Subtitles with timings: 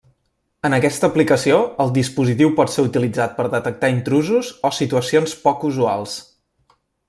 [0.69, 6.19] En aquesta aplicació el dispositiu pot ser utilitzat per detectar intrusos o situacions poc usuals.